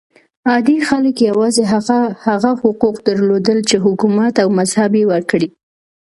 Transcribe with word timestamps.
عادي 0.49 0.77
خلک 0.87 1.15
یوازې 1.29 1.63
هغه 2.33 2.51
حقوق 2.61 2.95
درلودل 3.07 3.59
چې 3.69 3.75
حکومت 3.85 4.33
او 4.43 4.49
مذهب 4.59 4.91
یې 4.99 5.03
ورکړي. 5.11 5.49